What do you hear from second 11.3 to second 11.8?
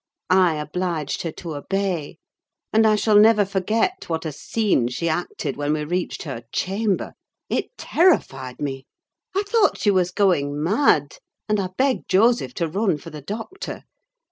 and I